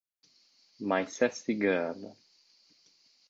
[0.79, 2.17] My Sassy Girl